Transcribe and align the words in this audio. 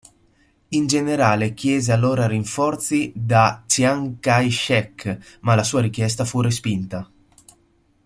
Il 0.69 0.87
generale 0.87 1.53
chiese 1.53 1.91
allora 1.91 2.25
rinforzi 2.25 3.11
da 3.15 3.61
Chiang 3.67 4.19
Kai-shek 4.19 5.37
ma 5.41 5.53
la 5.53 5.63
sua 5.63 5.81
richiesta 5.81 6.25
fu 6.25 6.41
respinta. 6.41 7.07